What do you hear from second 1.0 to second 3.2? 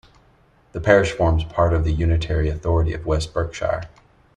forms part of the unitary authority of